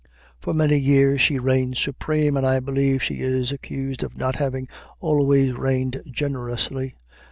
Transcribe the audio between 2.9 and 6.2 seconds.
she is accused of not having always reigned